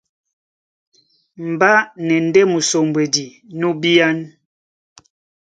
Mbá 1.51 1.71
na 2.05 2.13
e 2.19 2.21
ndé 2.27 2.41
musombwedi 2.51 3.25
nú 3.59 3.67
bíán. 3.81 4.17